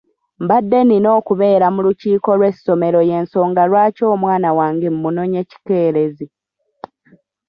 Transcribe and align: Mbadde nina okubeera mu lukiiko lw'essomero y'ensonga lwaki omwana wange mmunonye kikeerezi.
Mbadde 0.43 0.79
nina 0.87 1.09
okubeera 1.19 1.67
mu 1.75 1.79
lukiiko 1.85 2.29
lw'essomero 2.39 2.99
y'ensonga 3.09 3.63
lwaki 3.69 4.03
omwana 4.13 4.49
wange 4.57 4.87
mmunonye 4.93 5.41
kikeerezi. 5.49 6.25